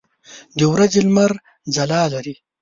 [0.57, 1.31] د ورځې لمر
[1.75, 2.35] ځلا لري.